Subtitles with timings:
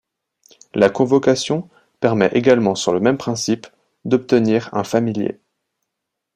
[0.73, 1.69] La convocation
[1.99, 3.67] permet également sur le même principe
[4.03, 5.39] d'obtenir un familier.